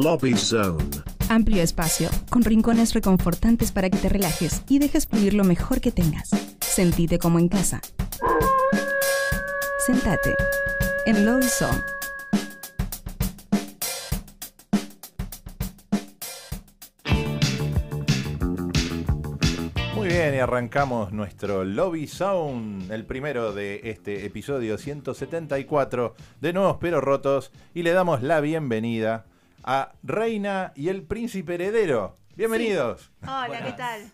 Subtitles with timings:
[0.00, 0.84] Lobby Zone.
[1.28, 5.90] Amplio espacio, con rincones reconfortantes para que te relajes y dejes fluir lo mejor que
[5.90, 6.30] tengas.
[6.60, 7.80] Sentite como en casa.
[9.84, 10.36] Sentate
[11.04, 11.82] en Lobby Zone.
[19.96, 26.76] Muy bien, y arrancamos nuestro Lobby Sound, el primero de este episodio 174 de Nuevos
[26.80, 29.37] Pero Rotos, y le damos la bienvenida a
[30.02, 32.16] Reina y el Príncipe Heredero.
[32.36, 33.10] Bienvenidos.
[33.22, 34.10] Hola, ¿qué tal?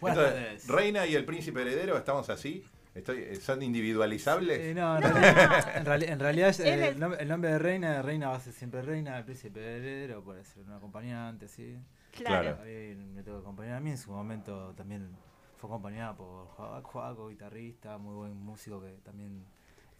[0.00, 0.68] Buenas Entonces, tardes.
[0.68, 2.64] Reina y el Príncipe Heredero, ¿estamos así?
[2.96, 4.58] Estoy, eh, ¿Son individualizables?
[4.58, 5.78] Eh, no, en, No, realidad, no.
[5.80, 8.40] en reali- en realidad es, eh, el, nombre, el nombre de reina, reina va a
[8.40, 11.78] ser siempre reina, el príncipe heredero puede ser un acompañante, sí.
[12.10, 12.56] Claro.
[12.56, 12.64] Claro.
[12.64, 15.10] Me tengo que acompañar a mí, en su momento también
[15.58, 19.44] fue acompañada por Juan- Juaco, guitarrista, muy buen músico que también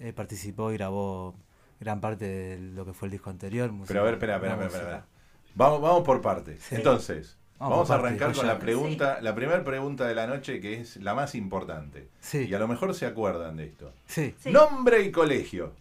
[0.01, 1.37] eh, participó y grabó
[1.81, 3.71] gran parte de lo que fue el disco anterior.
[3.71, 5.07] música- Pero a ver, espera, espera, espera, espera.
[5.55, 6.63] Vamos, vamos por partes.
[6.63, 6.77] Sí.
[6.77, 10.81] Entonces, Vamos a arrancar dijo con la pregunta, la primera pregunta de la noche, que
[10.81, 12.09] es la más importante.
[12.21, 13.93] Sí, Y a lo mejor se acuerdan de esto.
[14.07, 14.33] sí.
[14.39, 14.51] Sí.
[14.53, 15.73] Nombre y colegio.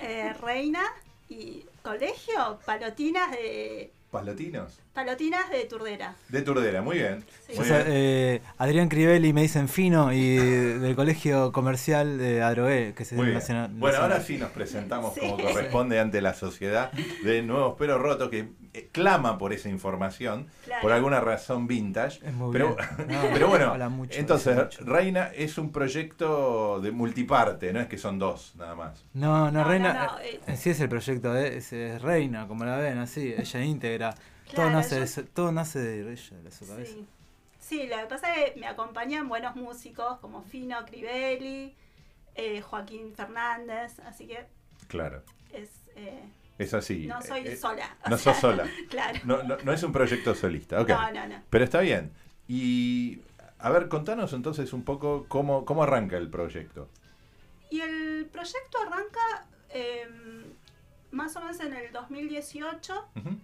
[0.00, 0.82] Eh, reina
[1.28, 4.78] y colegio, palotinas de Palotinos.
[4.92, 6.14] palotinas de Turdera.
[6.28, 7.24] De Turdera, muy bien.
[7.46, 7.54] Sí.
[7.54, 7.88] Muy O sea, bien.
[7.96, 13.24] eh, Adrián Crivelli me dicen fino y del colegio comercial de Adroé, que se Muy
[13.26, 13.38] bien.
[13.38, 15.20] nacional- Bueno, ahora sí nos presentamos Sí.
[15.20, 16.92] como corresponde ante la sociedad
[17.24, 20.82] de Nuevos Pero Rotos, que eh, clama por esa información, Claro.
[20.82, 22.20] por alguna razón vintage.
[22.26, 23.08] Es muy pero, bien.
[23.08, 24.78] No, pero bueno, mucho, entonces.
[24.80, 29.04] Reina es un proyecto de multiparte, no es que son dos nada más.
[29.14, 32.00] No, no, No, Reina, no, no, eh, en sí es el proyecto de es, es
[32.02, 34.01] Reina, como la ven, así, ella íntegra.
[34.10, 36.92] Todo, Claro, nace yo- de, todo nace de ella, de su cabeza.
[36.92, 37.06] Sí.
[37.60, 41.74] Sí, lo que pasa es que me acompañan buenos músicos como Fino Crivelli,
[42.34, 44.46] eh, Joaquín Fernández, así que
[44.88, 46.22] Claro, es eh,
[46.58, 47.06] es así.
[47.06, 47.96] no soy Eh, sola.
[48.10, 48.64] No sea, sos sola.
[48.90, 49.20] Claro.
[49.24, 50.80] No, no, no es un proyecto solista.
[50.80, 50.88] ok.
[50.88, 51.42] No, no, no.
[51.50, 52.10] Pero está bien.
[52.48, 53.20] Y,
[53.58, 56.88] a ver, contanos entonces un poco cómo, cómo arranca el proyecto.
[57.70, 60.06] Y el proyecto arranca eh,
[61.12, 63.38] más o menos en el 2018, Ujú.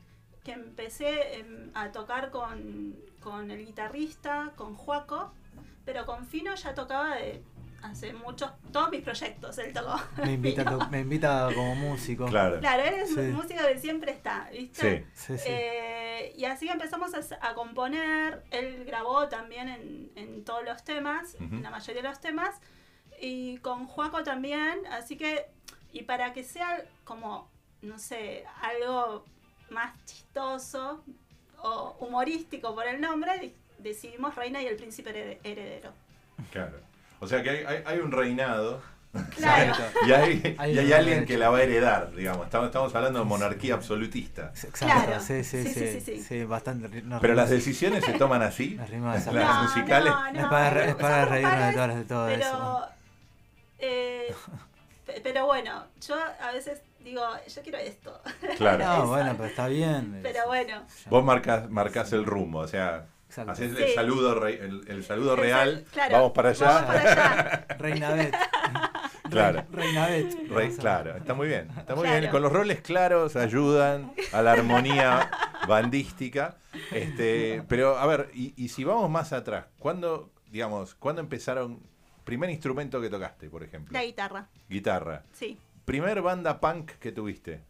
[0.49, 5.31] Que empecé em, a tocar con, con el guitarrista, con Juaco,
[5.85, 7.43] pero con Fino ya tocaba de
[7.83, 10.01] hace muchos, todos mis proyectos, él tocó.
[10.25, 12.25] Me invita, to- me invita como músico.
[12.27, 12.59] Claro.
[12.61, 13.21] Claro, él es Sí.
[13.21, 15.07] músico que siempre está, ¿viste?
[15.15, 15.37] Sí.
[15.37, 15.49] Sí, sí.
[15.51, 21.35] Eh, y así empezamos a, a componer, él grabó también en, en todos los temas,
[21.41, 22.55] en la mayoría de los temas,
[23.21, 25.47] y con Juaco también, así que,
[25.93, 27.51] y para que sea como,
[27.83, 29.25] no sé, algo
[29.71, 31.03] más chistoso
[31.63, 35.93] o humorístico por el nombre, di- decidimos Reina y el Príncipe Herede- Heredero.
[36.53, 36.79] Claro.
[37.21, 38.81] O sea que hay, hay- hay un reinado
[39.35, 39.73] Claro.
[40.07, 42.45] Y hay, Hay y hay alguien que la va a heredar, digamos.
[42.45, 44.49] Estamos, estamos hablando de monarquía absolutista.
[44.55, 45.21] Exacto, Claro.
[45.21, 46.45] sí, sí, Sí, sí, sí, sí, sí, sí.
[46.45, 47.03] bastante.
[47.21, 48.75] Pero las decisiones se toman así.
[48.77, 49.63] Las rimas Las esas.
[49.63, 50.13] musicales.
[50.35, 52.89] Es para re- es para somos reírnos de todas- de todo pero, eso.
[53.79, 54.35] eh,
[55.07, 57.23] pe- pero bueno, yo a veces digo,
[57.55, 58.21] yo quiero esto.
[58.57, 58.85] Claro.
[58.85, 60.21] No, bueno, pero está bien.
[60.23, 60.83] Pero bueno.
[61.07, 63.07] Vos marcás, marcás el rumbo, o sea,
[63.47, 63.83] haces Sí.
[63.83, 65.85] el saludo, re- el, el saludo El real.
[65.93, 66.67] claro, Vamos para allá.
[66.67, 67.67] Vamos para allá.
[67.79, 68.35] Reina Bet.
[69.31, 69.63] Claro.
[69.71, 70.49] Reina Bet.
[70.49, 71.69] Rey, claro, está muy bien.
[71.79, 72.21] Está muy Claro.
[72.21, 72.31] bien.
[72.33, 75.31] Con los roles claros ayudan a la armonía
[75.69, 76.57] bandística.
[76.93, 81.79] Este, pero a ver, y, y si vamos más atrás, ¿cuándo, digamos, cuándo empezaron?
[82.25, 83.93] Primer instrumento que tocaste, por ejemplo.
[83.93, 85.23] La guitarra, Guitarra.
[85.33, 85.59] sí.
[85.89, 87.65] Primer banda punk que tuviste.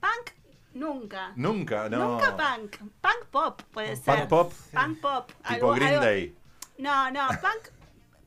[0.00, 0.30] Punk,
[0.72, 1.32] nunca.
[1.36, 2.12] Nunca, no.
[2.12, 2.76] Nunca punk.
[3.02, 4.28] Punk pop puede Punk ser.
[4.28, 5.30] pop, Punk pop.
[5.46, 6.36] tipo algo- Green algo- Day.
[6.78, 7.68] No, no, punk,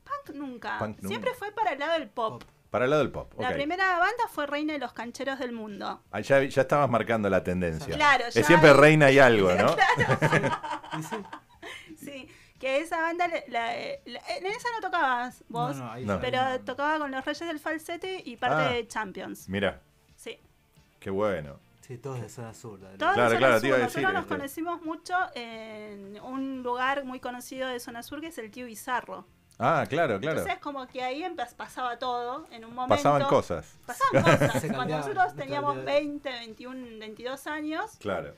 [0.04, 0.78] punk nunca.
[0.78, 1.08] Punk nunca.
[1.08, 2.44] Siempre fue para el lado del pop.
[2.70, 3.32] Para el lado del pop.
[3.40, 6.04] La primera banda fue Reina de los Cancheros del Mundo.
[6.12, 7.92] Ah, ya, ya estabas marcando la tendencia.
[7.96, 9.74] Claro, es ya siempre ahí- reina y algo, ¿no?
[11.10, 11.24] Sí.
[11.96, 12.28] Sí,
[12.60, 13.74] que esa banda, la- la-
[14.04, 16.14] la- en esa no tocabas vos, No, no, ahí No.
[16.14, 18.72] ya- pero tocaba con los Reyes del Falsete y parte Ah.
[18.72, 19.48] de Champions.
[19.48, 19.80] Mira,
[20.14, 20.38] Sí.
[21.00, 21.58] qué bueno.
[21.80, 22.78] Sí, todos de zona sur.
[22.78, 23.66] Todos Claro, de Zona claro, te Sur.
[23.68, 24.34] iba a Nosotros decir, nos este.
[24.36, 29.26] conocimos mucho en un lugar muy conocido de Zona Sur que es el Tío Bizarro.
[29.58, 30.38] Ah, claro, claro.
[30.38, 31.24] Entonces como que ahí
[31.56, 32.94] pasaba todo en un momento.
[32.94, 33.76] Pasaban cosas.
[33.86, 34.64] Pasaban cosas.
[34.74, 35.98] Cuando nosotros no teníamos cambiaba.
[36.00, 38.34] 20, 21, 22 años, Claro.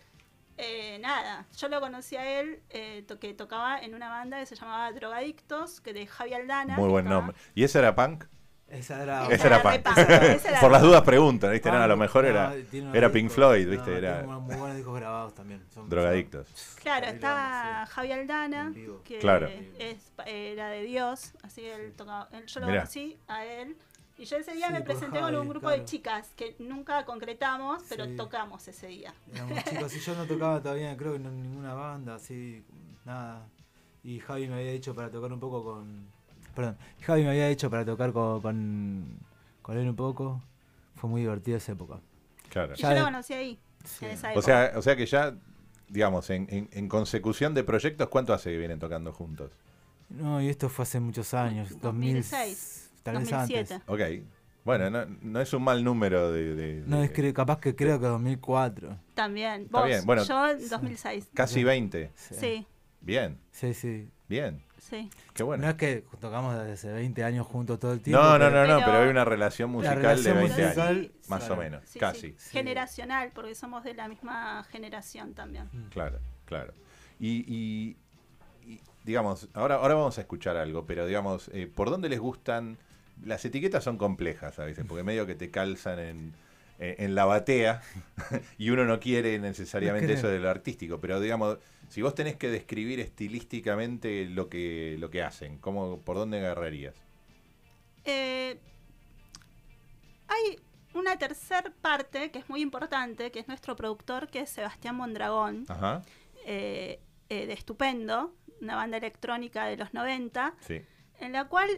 [0.59, 4.47] Eh, nada, yo lo conocí a él eh, to- que tocaba en una banda que
[4.47, 6.77] se llamaba Drogadictos, que de Javi Aldana.
[6.77, 7.37] Muy buen nombre.
[7.55, 8.25] ¿Y ese era punk?
[8.69, 9.27] Esa era.
[9.29, 9.83] Ese era punk.
[9.83, 10.91] punk, era Por las punk.
[10.91, 11.71] dudas preguntan, ¿viste?
[11.71, 12.55] No, a lo Punk, mejor no, era,
[12.95, 13.99] era Pink Floyd, ¿viste?
[13.99, 15.63] Era muy buenos discos grabados también.
[15.75, 16.47] Son- drogadictos.
[16.83, 17.19] Claro, sí.
[17.93, 18.73] Javi Aldana,
[19.05, 19.49] que Claro.
[19.79, 22.81] es, era de Dios, así él tocaba, él- yo lo Mirá.
[22.81, 23.77] conocí a él
[24.23, 27.83] Y yo ese día Sí, me presenté con un grupo de chicas que nunca concretamos,
[27.89, 28.15] pero Sí.
[28.17, 29.13] tocamos ese día.
[29.35, 32.63] Éramos chicos y yo no tocaba todavía, creo que en ninguna banda, así,
[33.05, 33.45] nada.
[34.05, 36.07] Y Javi me había dicho para tocar un poco con.
[36.55, 39.19] Perdón, Javi me había dicho para tocar con, con,
[39.61, 40.41] con él un poco.
[40.95, 41.99] Fue muy divertido esa época.
[42.49, 42.75] Claro.
[42.77, 44.05] Y Ya yo lo conocí ahí, Sí.
[44.05, 45.35] en esa O sea, o sea que ya,
[45.89, 49.51] digamos, en, en- en consecución de proyectos, ¿cuánto hace que vienen tocando juntos?
[50.11, 53.75] No, y esto fue hace muchos años, 2006, 2006, tal vez 2007.
[53.75, 53.89] antes.
[53.89, 54.01] Ok.
[54.65, 56.55] Bueno, no, no es un mal número de...
[56.55, 58.97] de- No, es que capaz que creo que 2004.
[59.15, 59.63] También.
[59.63, 60.23] Está Vos, bien, bueno.
[60.23, 61.31] yo en 2006.
[61.35, 62.13] Casi 20.
[62.15, 62.67] Sí, Sí,
[63.01, 63.75] Bien, sí.
[63.75, 64.09] sí.
[64.29, 64.63] bien.
[64.79, 65.11] sí.
[65.35, 65.65] Qué bueno.
[65.65, 68.23] No es que tocamos desde hace 20 años juntos todo el tiempo.
[68.23, 70.89] No, no, pero- no, no, Pero- pero hay una relación musical relación de 20 musical-
[70.97, 71.11] años.
[71.21, 71.55] Sí, Más claro.
[71.55, 72.35] o menos, Sí, casi.
[72.39, 72.51] Sí.
[72.53, 75.69] Generacional, porque somos de la misma generación también.
[75.91, 76.73] Claro, claro.
[77.19, 77.97] Y, y-
[78.65, 82.79] y, digamos, ahora, ahora vamos a escuchar algo, pero digamos, eh, ¿por dónde les gustan?
[83.25, 86.33] Las etiquetas son complejas a veces, porque medio que te calzan en,
[86.79, 87.83] en- en la batea
[88.59, 91.59] y uno no quiere necesariamente No eso de lo artístico, pero digamos,
[91.89, 96.95] si vos tenés que describir estilísticamente lo que, lo que hacen, ¿cómo, ¿por dónde agarrarías?
[98.05, 98.59] Eh,
[100.29, 100.59] hay
[100.95, 105.65] una tercer parte que es muy importante, que es nuestro productor, que es Sebastián Mondragón,
[105.69, 106.03] Ajá,
[106.47, 110.83] eh, eh, de Estupendo, una banda electrónica de los 90, sí.
[111.21, 111.69] en la cual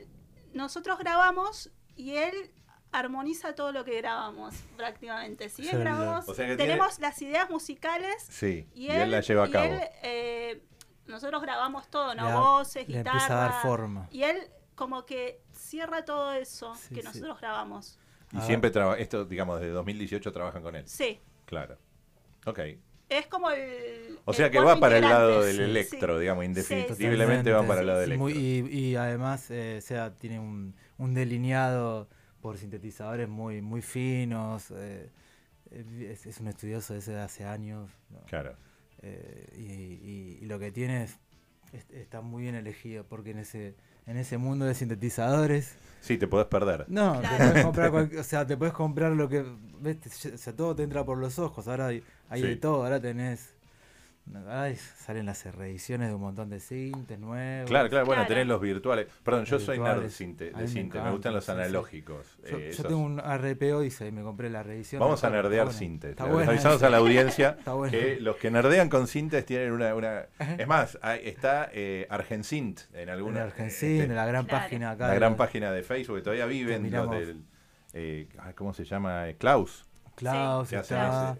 [0.54, 2.50] nosotros grabamos y él
[2.92, 5.48] armoniza todo lo que grabamos prácticamente.
[5.48, 9.10] Si bien Sí, grabamos, O sea que tenemos las ideas musicales Sí, y, y él,
[9.10, 9.64] la lleva a y cabo.
[9.66, 10.62] él, eh,
[11.06, 12.28] nosotros grabamos todo, ¿no?
[12.28, 13.10] Le Voces, le guitarra.
[13.18, 14.08] empieza a dar forma.
[14.12, 17.06] Y él como que cierra todo eso Sí, que sí.
[17.06, 17.98] nosotros grabamos.
[18.32, 20.86] y a siempre trabaja, esto, digamos, desde 2018 trabajan con él.
[20.88, 21.20] Sí.
[21.46, 21.76] Claro.
[22.46, 22.60] Ok.
[23.08, 24.18] Es como el.
[24.24, 26.20] O el sea que va para el lado del electro, sí.
[26.22, 28.30] digamos, Sí, indefectiblemente va para el lado del electro.
[28.30, 32.08] y, y además, eh, o sea, tiene un, un delineado
[32.40, 34.70] por sintetizadores muy muy finos.
[34.74, 35.10] eh,
[35.70, 37.90] es, es un estudioso desde hace años.
[38.10, 38.20] ¿no?
[38.26, 38.56] Claro.
[39.02, 41.18] Eh, y, y- y lo que tiene es,
[41.72, 43.74] es- está muy bien elegido porque en ese
[44.06, 46.84] en ese mundo de sintetizadores Sí, te podés perder.
[46.88, 47.36] no Claro.
[47.38, 49.44] te puedes comprar cualquier- o sea te puedes comprar lo que
[49.80, 49.96] ves
[50.34, 52.46] o sea todo te entra por los ojos ahora hay, hay Sí.
[52.48, 53.53] de todo ahora tenés
[54.48, 58.28] ay, salen las reediciones de un montón de cintes nuevos Claro, claro, bueno, Claro.
[58.34, 59.06] tenés los virtuales.
[59.22, 60.16] Perdón, yo soy nerd virtuales.
[60.20, 61.58] cinte- de me gustan los sí, sí.
[61.58, 62.38] analógicos.
[62.50, 65.00] Yo, eh, yo tengo un RPO y se me compré la reedición.
[65.00, 65.78] Vamos a nerdear buena.
[65.78, 66.10] cintes.
[66.10, 66.86] Está Les buena avisamos esa.
[66.86, 67.58] a la audiencia
[67.90, 69.94] que los que nerdean con cintes tienen una...
[69.94, 70.26] una...
[70.58, 73.42] Es más, hay- está eh, Argencint en En alguna...
[73.44, 74.62] Argentina, este, la gran Claro.
[74.64, 75.04] página acá.
[75.06, 77.16] la de gran los- página de Facebook, que todavía viven los miramos.
[77.18, 77.42] del...
[77.92, 79.28] eh, ay, ¿Cómo se llama?
[79.28, 79.84] Eh, Klaus.
[80.14, 80.98] Klaus que hacen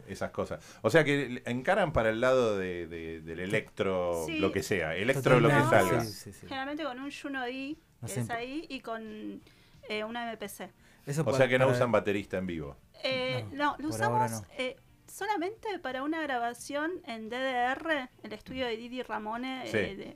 [0.08, 0.64] esas cosas.
[0.82, 4.38] O sea que encaran para el lado de, de- del electro, Sí.
[4.38, 4.94] lo que sea.
[4.96, 6.00] Electro lo que salga.
[6.04, 6.46] sí, sí, sí.
[6.46, 9.40] Generalmente con un Juno D, No que es ahí, y con
[9.88, 10.70] eh, una MPC.
[11.06, 12.76] Eso O para- sea que no usan baterista en vivo.
[13.02, 14.42] Eh, No, no, lo usamos no.
[14.56, 14.76] eh,
[15.06, 20.14] solamente para una grabación en DDR, el estudio de Didi Ramone, Sí.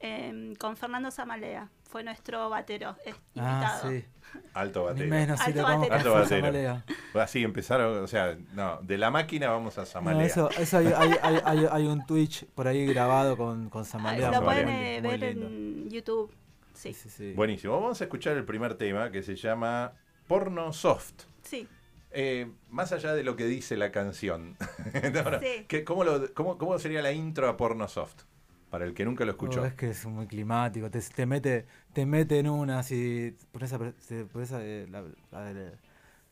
[0.00, 1.68] Eh, em, con Fernando Zamalea.
[1.90, 2.96] Fue nuestro batero
[3.36, 3.90] Ah, invitado.
[3.90, 4.04] sí.
[4.54, 5.10] Alto Ni batero.
[5.10, 5.94] menos si Alto batero.
[5.94, 6.42] Alto batero.
[6.42, 6.84] Malea.
[7.14, 10.24] Así empezaron, o sea, no, de la máquina vamos a No, Samalea.
[10.26, 13.88] eso, eso hay, hay, hay, hay- hay un Twitch por ahí grabado con, con Ahí
[13.88, 14.28] Samalea.
[14.28, 14.64] lo Zamalea.
[14.64, 15.46] pueden muy eh, ver lindo.
[15.48, 16.32] en YouTube.
[16.74, 17.32] Sí, Sí, sí, sí.
[17.34, 17.74] Buenísimo.
[17.74, 19.92] Vamos a escuchar el primer tema que se llama
[20.28, 21.24] Porno Soft.
[21.42, 21.66] sí.
[22.12, 24.56] Eh, más allá de lo que dice la canción,
[25.14, 25.64] no, no, Sí.
[25.68, 28.22] ¿qué- cómo, lo- cómo- cómo sería la intro a Porno Soft?
[28.70, 29.62] Para el que nunca lo escuchó.
[29.62, 33.72] Oh, es que es muy climático, te, te mete te mete en una, si pones
[33.72, 35.72] a, pre- te pones a- eh, la- la- la-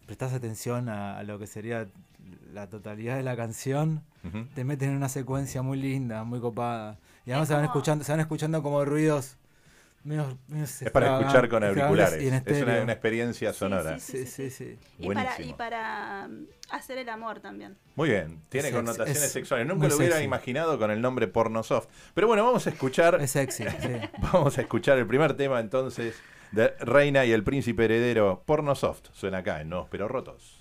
[0.07, 1.87] prestás atención a, a lo que sería
[2.52, 4.02] la totalidad de la canción,
[4.54, 6.99] te meten en una secuencia muy linda, muy copada.
[7.26, 9.37] Y además se van escuchando, se van escuchando como ruidos
[10.09, 12.23] medio, medio Es para escuchar con auriculares.
[12.23, 13.99] y en es una, experiencia Sí, sonora.
[13.99, 14.79] sí, Sí, sí, sí.
[14.99, 17.77] Y para, y para mm, hacer el amor también.
[17.95, 19.67] Muy bien, tiene Es connotaciones es sexuales.
[19.67, 20.25] Nunca lo hubiera sexy.
[20.25, 21.88] imaginado con el nombre Porno Soft.
[22.15, 23.88] Pero bueno, vamos a escuchar Es sexy, sí.
[24.33, 26.17] Vamos a escuchar el primer tema entonces
[26.53, 29.11] de Reina y el Príncipe Heredero, Porno Soft.
[29.12, 30.58] Suena acá en Nuevos Pero Rotos.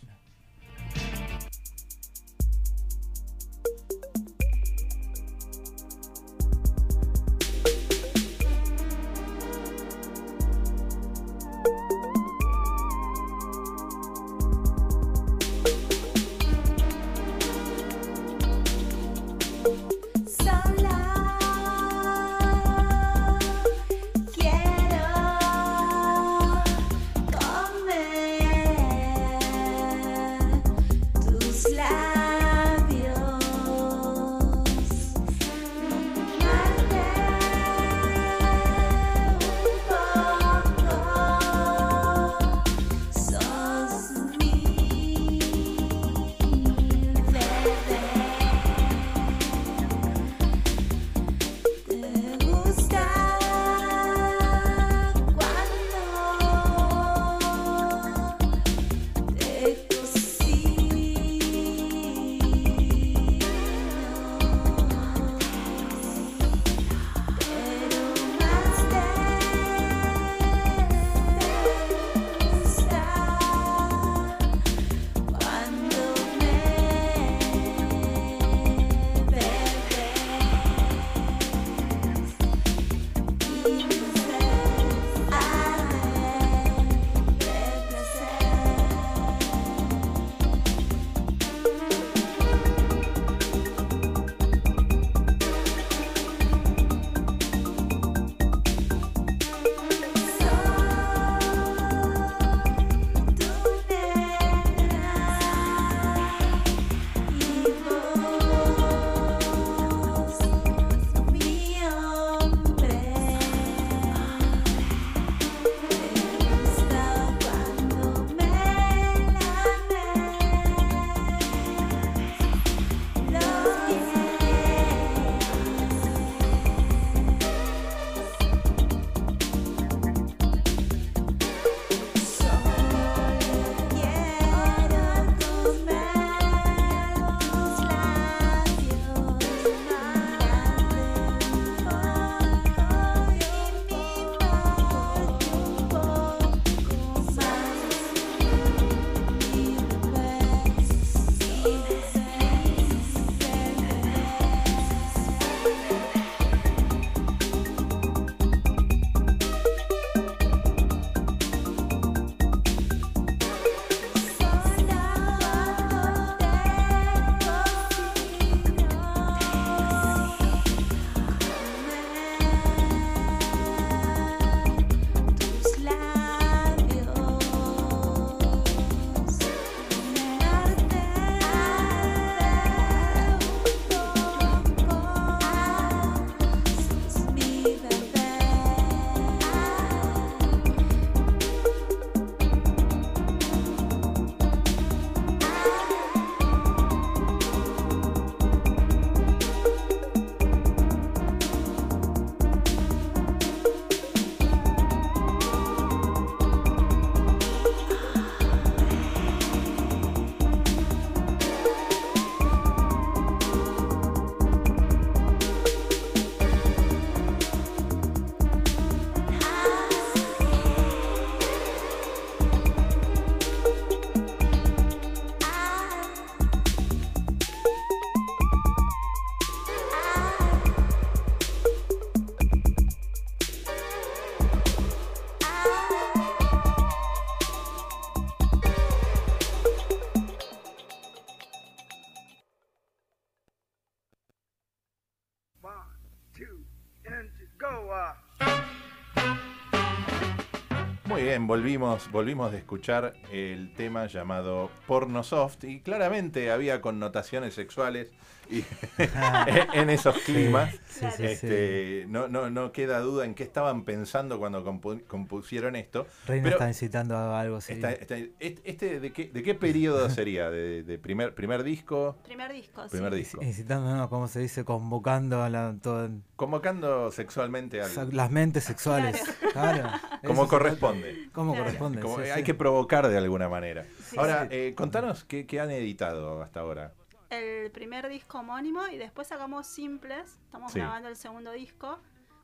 [251.48, 258.12] Volvimos, volvimos de escuchar el tema llamado Porno Soft y claramente había connotaciones sexuales
[258.50, 258.66] y
[259.74, 260.74] en esos climas.
[260.88, 265.04] Sí, sí, sí, Este, no, no, no queda duda en qué estaban pensando cuando compu-
[265.06, 266.08] compusieron esto.
[266.26, 270.50] Reina Pero- está incitando a algo esta- este, de, qué, ¿De qué periodo sería?
[270.50, 272.18] ¿De, de primer, primer disco?
[272.24, 272.90] Primer disco, sí.
[272.92, 273.42] Primer disco.
[273.44, 274.10] Incitando, ¿no?
[274.10, 274.64] ¿Cómo se dice?
[274.66, 277.90] Convocando a la, todo- Convocando sexualmente al...
[277.90, 279.22] sa- las mentes sexuales.
[279.54, 279.90] Claro.
[280.26, 281.30] Como corresponde.
[281.32, 281.66] Como Claro.
[281.66, 282.02] corresponde.
[282.02, 282.44] Como- sí, hay sí.
[282.44, 283.86] que provocar de alguna manera.
[284.04, 284.48] Sí, Ahora, sí.
[284.52, 286.94] eh, contanos qué, qué han editado hasta ahora.
[287.30, 290.40] El primer disco homónimo y después sacamos simples.
[290.46, 290.80] Estamos Sí.
[290.80, 292.00] grabando el segundo disco.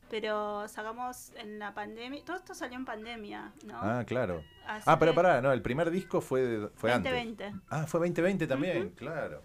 [0.09, 2.23] Pero sacamos en la pandemia.
[2.23, 3.79] Todo esto salió en pandemia, ¿no?
[3.81, 4.43] Ah, claro.
[4.67, 7.11] Así Ah, pero pará, no, el primer disco fue, de- fue antes.
[7.11, 7.53] 2020.
[7.69, 9.41] Ah, fue 2020 también, claro.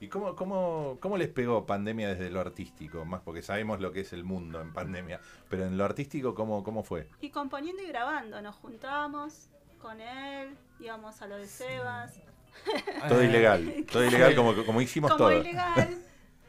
[0.00, 3.06] ¿Y cómo, cómo, cómo les pegó pandemia desde lo artístico?
[3.06, 5.20] Más porque sabemos lo que es el mundo en pandemia.
[5.48, 7.08] Pero en lo artístico, ¿cómo, cómo fue?
[7.20, 8.42] Y componiendo y grabando.
[8.42, 9.48] Nos juntábamos
[9.80, 12.20] con él, íbamos a lo de Sebas.
[13.08, 13.84] Todo Eh, ilegal.
[13.92, 15.40] Todo ilegal como, como hicimos Como todo.
[15.40, 15.98] ilegal.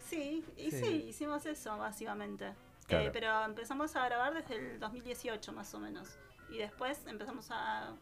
[0.10, 0.80] Sí, y sí.
[0.84, 1.06] Sí.
[1.10, 2.54] hicimos eso, básicamente.
[2.88, 3.06] Claro.
[3.06, 6.08] Eh, pero empezamos a grabar desde el 2018, más o menos.
[6.50, 7.94] Y después empezamos a.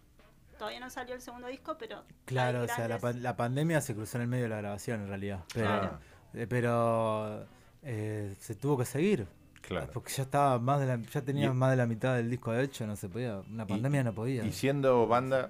[0.60, 2.04] Todavía no salió el segundo disco, pero.
[2.26, 5.44] Claro, o sea, la, pandemia se cruzó en el medio de la grabación en realidad.
[5.54, 6.00] Pero, Claro.
[6.34, 7.48] eh, pero
[7.84, 9.26] eh, se tuvo que seguir.
[9.62, 9.90] Claro.
[9.94, 12.54] Porque ya estaba más de la, ya tenía Y- más de la mitad del disco
[12.54, 13.38] hecho, no se podía.
[13.50, 14.44] Una pandemia no podía.
[14.44, 15.50] Y siendo banda,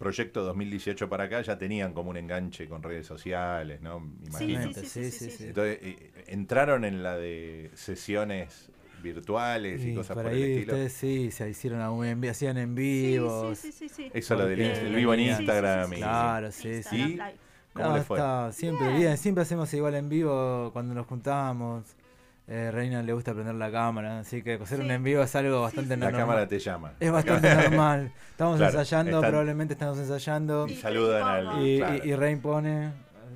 [0.00, 3.98] proyecto 2018 para acá, ya tenían como un enganche con redes sociales, ¿no?
[4.26, 4.62] Imagino.
[4.62, 5.44] sí, sí, sí, sí, sí.
[5.44, 8.70] Entonces, eh, entraron en la de sesiones
[9.02, 10.72] virtuales y, Y cosas por ahí el estilo.
[10.72, 13.54] ustedes sí, se hicieron algún en vi- hacían en vivo.
[13.54, 14.10] sí, sí, sí, sí.
[14.14, 15.90] Eso lo del el vivo en Sí, sí, sí, Instagram.
[15.90, 16.00] sí, y- sí.
[16.02, 17.18] Claro, sí, sí.
[17.74, 18.18] ¿Cómo No, les fue?
[18.18, 18.98] está siempre Bien.
[19.00, 19.18] bien.
[19.18, 21.84] siempre hacemos igual en vivo cuando nos juntamos.
[22.52, 24.92] Eh, Reina le gusta prender la cámara, así que hacer un Sí.
[24.92, 26.00] en vivo es algo bastante sí.
[26.00, 26.20] La normal.
[26.20, 26.92] cámara te llama.
[26.98, 28.12] Es bastante normal.
[28.32, 30.66] Estamos Claro, ensayando, están- probablemente estamos ensayando.
[30.66, 31.64] Y Y saludan al.
[31.66, 31.94] Y, claro.
[32.04, 32.90] y, y Rein pone,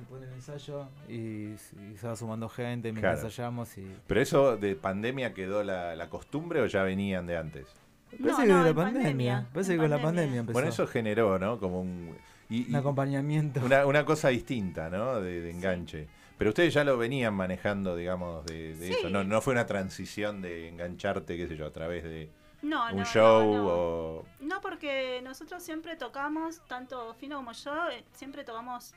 [0.09, 1.57] pone el ensayo y, y
[1.97, 3.27] se va sumando gente mientras Claro.
[3.29, 3.77] ensayamos.
[3.77, 3.89] Y...
[4.05, 7.67] ¿Pero eso de pandemia quedó la, la costumbre o ya venían de antes?
[8.11, 9.01] Parece No, que no, de la pandemia.
[9.03, 10.39] pandemia, Parece en que con la pandemia.
[10.41, 10.53] empezó.
[10.53, 11.57] Bueno, eso generó, ¿no?
[11.57, 12.15] Como un.
[12.49, 13.61] y- y un acompañamiento.
[13.63, 15.21] una, una cosa distinta, ¿no?
[15.21, 16.07] De, de enganche.
[16.37, 18.93] Pero ustedes ya lo venían manejando, digamos, de, de Sí.
[18.99, 19.09] eso.
[19.09, 22.29] No, no fue una transición de engancharte, qué sé yo, a través de
[22.61, 24.25] No, un no, show no, o.
[24.41, 28.93] No, porque nosotros siempre tocamos, tanto Fino como yo, eh, siempre tocamos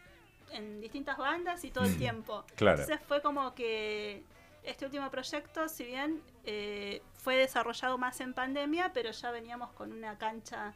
[0.52, 2.44] en distintas bandas y todo el Mm, tiempo.
[2.56, 2.80] claro.
[2.82, 4.22] Entonces fue como que
[4.64, 9.92] este último proyecto, si bien eh, fue desarrollado más en pandemia, pero ya veníamos con
[9.92, 10.74] una cancha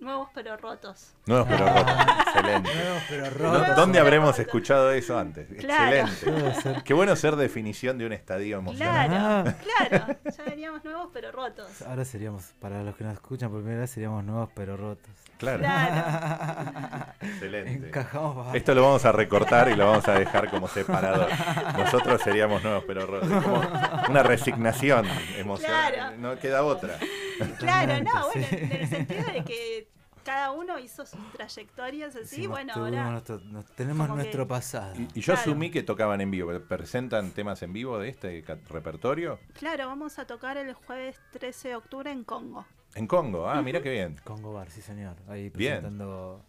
[0.00, 1.14] nuevos pero rotos.
[1.24, 2.74] Pero excelente.
[2.74, 3.76] Nuevos, pero ¿Dó- rotos.
[3.76, 4.40] ¿Dónde pero habremos rotos.
[4.40, 5.48] escuchado eso antes?
[5.58, 5.96] Claro.
[5.96, 6.82] Excelente.
[6.84, 9.08] Qué bueno ser definición de un estadio emocional.
[9.08, 9.54] Claro, Ah.
[9.88, 11.82] claro, ya veníamos nuevos pero rotos.
[11.82, 15.10] Ahora seríamos, para los que nos escuchan por primera vez, seríamos nuevos pero rotos.
[15.38, 15.58] Claro.
[15.58, 17.06] Claro.
[17.20, 17.88] Excelente.
[17.88, 18.54] Encajamos.
[18.54, 21.28] Esto lo vamos a recortar y lo vamos a dejar como separador.
[21.76, 23.42] Nosotros seríamos nuevos, pero rotos.
[23.44, 23.62] Como
[24.08, 25.06] una resignación
[25.36, 25.92] emocional.
[25.94, 26.16] Claro.
[26.18, 26.94] No queda otra.
[27.58, 28.38] Claro, no, Sí.
[28.40, 29.88] bueno, en el sentido de que
[30.24, 34.94] cada uno hizo sus trayectorias así, bueno, ahora nuestro- nos- tenemos que- nuestro pasado.
[34.96, 35.40] Y, y yo Claro.
[35.40, 36.52] asumí que tocaban en vivo.
[36.60, 39.38] ¿Presentan temas en vivo de este repertorio?
[39.54, 42.66] Claro, vamos a tocar el jueves 13 de octubre en Congo.
[42.94, 43.48] En Congo.
[43.48, 44.16] Ah, mira qué bien.
[44.24, 45.14] Congo Bar, sí señor.
[45.28, 45.74] Ahí Bien.
[45.80, 46.40] presentando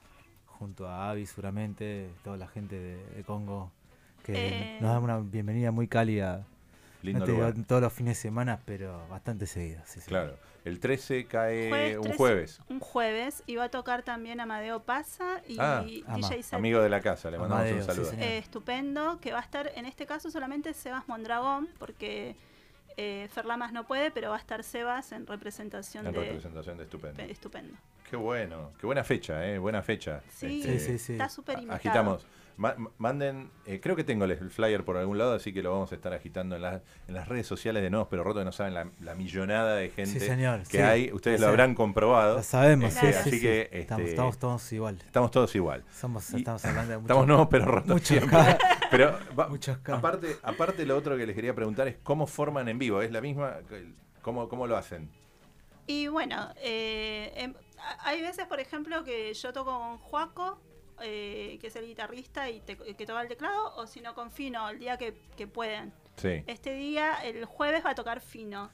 [0.45, 3.71] junto a Avi, seguramente, toda la gente de, de Congo,
[4.23, 4.77] que Eh.
[4.81, 6.47] nos da una bienvenida muy cálida.
[7.07, 9.81] Lindo no te digo todos los fines de semana, pero bastante seguido.
[9.85, 10.07] Sí, sí.
[10.07, 10.37] Claro.
[10.65, 12.61] El 13 cae Jueves un 13 jueves.
[12.69, 15.83] Un jueves y va a tocar también Amadeo Pasa y Ah.
[15.85, 18.11] DJ Amigo de la casa, le mandamos Amadeo, un saludo.
[18.17, 22.35] eh, estupendo, que va a estar en este caso solamente Sebas Mondragón, porque
[22.97, 26.83] eh, Ferlamas no puede, pero va a estar Sebas en representación en de representación de
[26.83, 27.21] estupendo.
[27.23, 27.77] estupendo.
[28.09, 30.21] Qué bueno, qué buena fecha, eh, buena fecha.
[30.33, 31.11] Sí, Sí, sí, sí.
[31.13, 31.75] está súper invitado.
[31.77, 32.25] Agitamos.
[32.57, 35.71] Ma- ma- manden, eh, creo que tengo el- flyer por algún lado, así que lo
[35.71, 38.45] vamos a estar agitando en, las en las redes sociales de Nuevos Pero Rotos, que
[38.45, 40.83] no saben la, la millonada de gente Sí, señor, que sí.
[40.83, 41.11] hay.
[41.11, 42.37] Ustedes Lo habrán comprobado.
[42.37, 43.41] Lo sabemos, Este, sí, así sí, sí.
[43.43, 44.97] que estamos, este, estamos todos igual.
[45.05, 45.83] estamos todos igual.
[45.91, 48.37] Somos, Y- estamos hablando de mucho- Estamos nuevos pero rotos siempre.
[48.89, 49.49] Pero va-
[49.95, 53.01] aparte, aparte lo otro que les quería preguntar es cómo forman en vivo.
[53.01, 53.57] ¿Es la misma?
[54.21, 55.09] ¿Cómo, cómo lo hacen?
[55.85, 60.59] Y bueno, eh, a- hay veces, por ejemplo, que yo toco con Juaco,
[61.01, 64.31] eh, que es el guitarrista y te- que toca el teclado, o si no con
[64.31, 65.93] Fino, el día que, que pueden.
[66.17, 66.43] Sí.
[66.47, 68.69] Este día, el jueves, va a tocar Fino.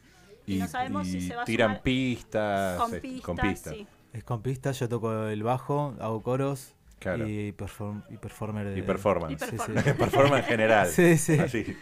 [0.45, 2.77] Y, no sabemos si se va a tiran pistas.
[2.79, 3.21] con pistas.
[3.25, 3.73] con pistas.
[3.73, 3.87] sí.
[4.13, 7.27] Es con pistas, yo toco el bajo, hago coros Claro.
[7.27, 8.77] y, perform- y performer de...
[8.79, 9.33] Y performance.
[9.33, 9.57] Y Sí, sí.
[9.57, 9.93] performance.
[9.97, 10.87] Performance en general.
[10.87, 11.39] Sí, sí.
[11.39, 11.77] Así.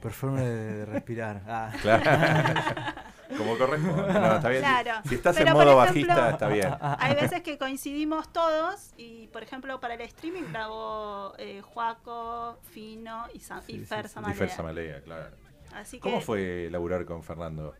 [0.00, 1.42] Performer de, de respirar.
[1.46, 1.72] Ah.
[1.82, 2.02] Claro.
[3.44, 4.12] Como corresponde.
[4.12, 4.62] No, está bien.
[4.62, 4.90] Claro.
[5.08, 6.68] Si estás Pero, en por modo ejemplo- bajista, está bien.
[6.80, 13.26] Hay veces que coincidimos todos y, por ejemplo, para el streaming grabó eh, Juaco, Fino
[13.34, 14.10] y, Sa- y Sí, sí, Fer sí.
[14.10, 14.36] Y Samalea.
[14.36, 15.36] Fer Samalea, claro.
[15.74, 17.74] Así que ¿Cómo fue laburar con Fernando?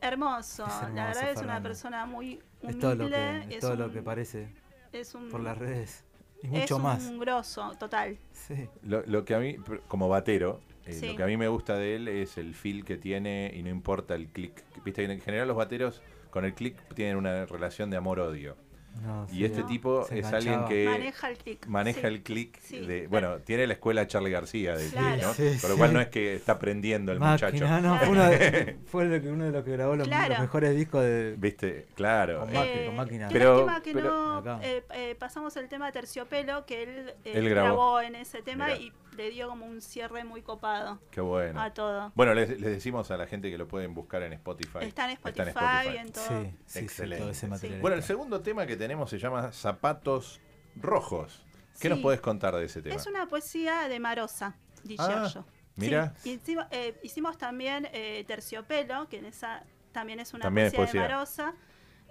[0.00, 0.64] hermoso.
[0.66, 1.68] Es hermoso, La verdad es una Fernando.
[1.68, 2.70] persona muy humilde.
[2.70, 4.48] Es todo lo que, es es todo lo un- que parece
[4.92, 6.04] es un, por las redes.
[6.42, 7.10] Y es mucho un más.
[7.18, 8.18] grosso, total.
[8.32, 8.66] Sí.
[8.82, 9.56] Lo, lo que a mí,
[9.88, 11.08] como batero, eh, Sí.
[11.10, 13.68] lo que a mí me gusta de él es el feel que tiene y no
[13.68, 14.64] importa el click.
[14.84, 18.56] Viste, en general los bateros con el click tienen una relación de amor-odio.
[19.04, 19.66] No, Y sí, este No.
[19.66, 21.66] tipo Se es alguien que Maneja el click.
[21.68, 22.06] maneja sí.
[22.08, 22.80] el click Sí.
[22.80, 25.10] de bueno tiene la escuela Charlie García de Claro.
[25.14, 25.34] click, ¿no?
[25.34, 25.78] Sí, con lo sí.
[25.78, 29.52] cual no es que está aprendiendo el muchacho no, fue, uno de, fue uno de
[29.52, 30.30] los que grabó los, Claro.
[30.30, 31.36] los mejores discos de.
[31.38, 33.28] viste claro Con eh, máquina, con máquina.
[33.28, 37.32] qué Pero- que pero- no eh, eh, pasamos el tema de Terciopelo, que él, eh,
[37.34, 37.66] Él grabó.
[37.68, 38.00] grabó.
[38.00, 38.76] en ese tema Mirá.
[38.80, 42.12] y le dio como un cierre muy copado qué bueno a todo.
[42.14, 45.10] bueno les, les decimos a la gente que lo pueden buscar en Spotify Está en
[45.12, 46.24] Spotify, Está en y en todo.
[46.28, 47.22] Sí, sí, sí, Excelente.
[47.22, 47.80] todo ese material.
[47.80, 50.40] bueno el segundo tema que tenemos se llama Zapatos
[50.76, 51.44] Rojos
[51.80, 51.88] ¿qué Sí.
[51.88, 52.94] nos podés contar de ese tema?
[52.96, 55.28] Es una poesía de Marosa, Di Ah,
[55.76, 56.14] mira.
[56.18, 60.74] Sí, hicimos, eh, hicimos también eh, Terciopelo, que en esa también es una También es
[60.74, 61.54] poesía, de Marosa.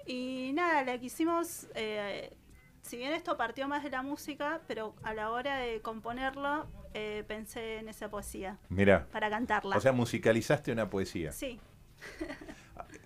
[0.05, 2.35] Y nada, le quisimos, eh,
[2.81, 7.23] si bien esto partió más de la música, pero a la hora de componerlo eh,
[7.27, 9.75] pensé en esa poesía mira para cantarla.
[9.77, 11.59] o sea musicalizaste una poesía sí,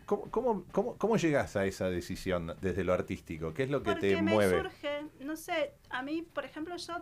[0.06, 3.54] ¿Cómo, cómo, cómo, cómo llegás a esa decisión desde lo artístico?
[3.54, 4.62] ¿Qué es lo que porque te me mueve?
[4.62, 6.94] surge, no sé, a mí, por ejemplo, yo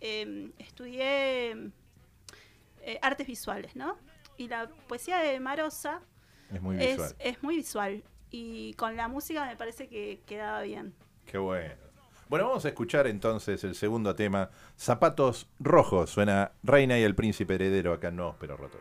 [0.00, 1.70] eh, estudié
[2.80, 3.98] eh, artes visuales, ¿no?
[4.38, 6.00] Y la poesía de Marosa
[6.52, 7.14] Es muy visual.
[7.18, 8.02] es, es muy visual.
[8.30, 10.94] Y con la música me parece que quedaba bien.
[11.26, 11.74] Qué bueno.
[12.28, 16.10] Bueno, vamos a escuchar entonces el segundo tema, Zapatos Rojos.
[16.10, 18.80] Suena Reina y el Príncipe Heredero acá en Nuevos Pero Rotos.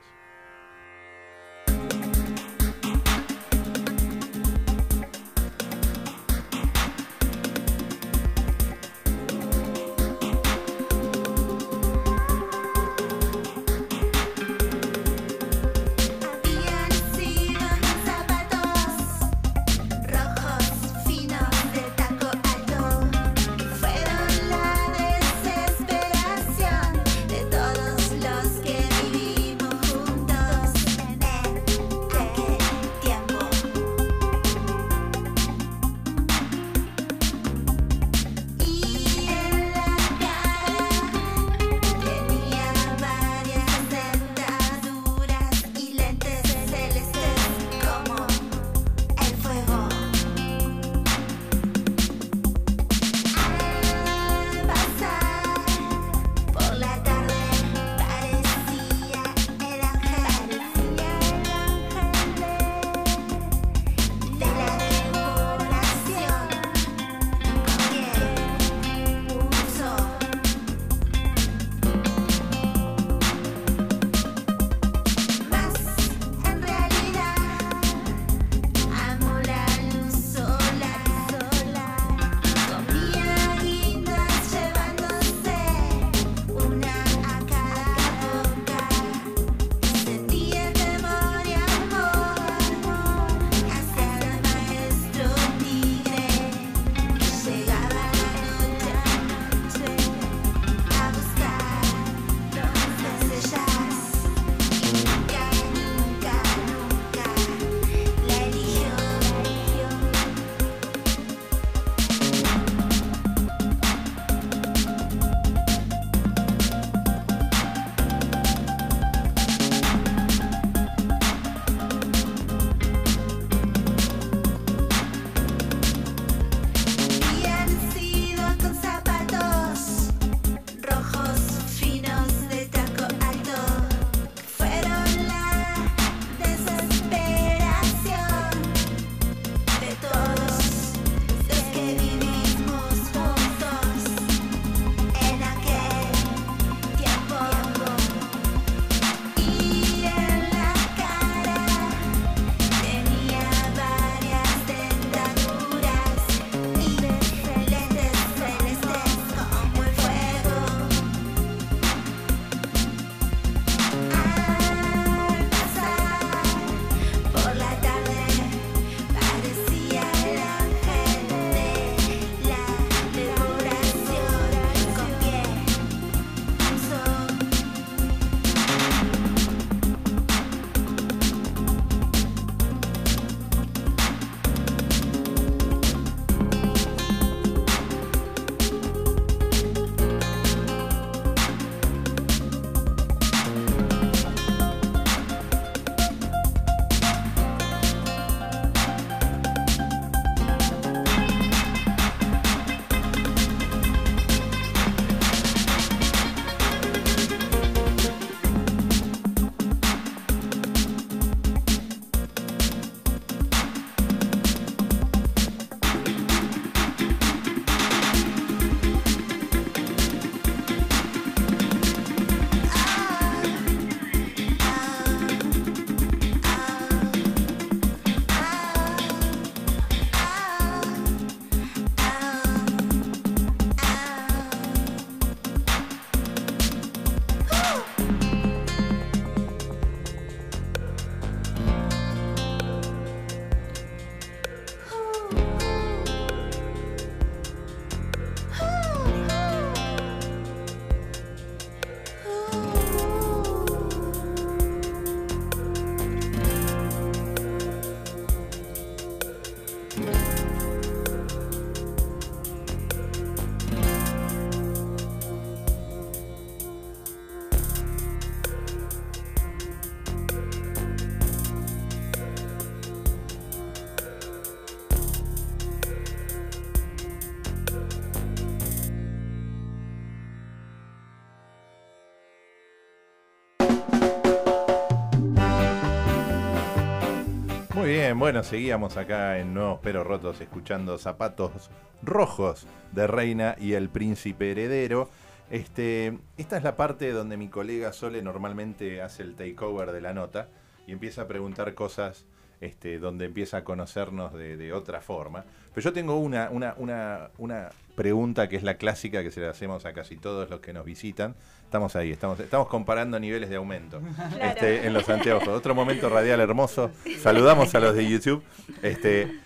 [288.06, 291.72] Bien, bueno, seguíamos acá en Nuevos Pero Rotos escuchando Zapatos
[292.04, 295.10] Rojos de Reina y el Príncipe Heredero.
[295.50, 300.13] Este, esta es la parte donde mi colega Sole normalmente hace el takeover de la
[300.13, 300.50] nota
[300.86, 302.28] y empieza a preguntar cosas
[302.62, 305.44] este, donde empieza a conocernos de, de otra forma.
[305.74, 309.49] Pero yo tengo una, una, una, una pregunta que es la clásica que se la
[309.49, 311.36] hacemos a casi todos los que nos visitan.
[311.63, 314.01] Estamos ahí, estamos, estamos comparando niveles de aumento
[314.41, 315.47] este, en los anteojos.
[315.49, 316.91] Otro momento radial hermoso.
[317.19, 318.43] Saludamos a los de YouTube.
[318.81, 319.39] Este,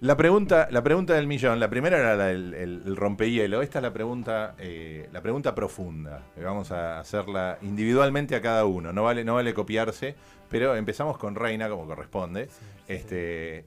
[0.00, 3.62] la pregunta, la pregunta del millón, la primera era la del el, el rompehielo.
[3.62, 6.22] Esta es la pregunta, eh, la pregunta profunda.
[6.42, 8.92] Vamos a hacerla individualmente a cada uno.
[8.92, 10.14] No vale, no vale copiarse,
[10.48, 12.48] pero empezamos con Reina como corresponde.
[12.88, 13.64] Este,